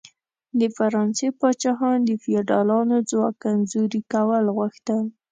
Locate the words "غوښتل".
4.57-5.03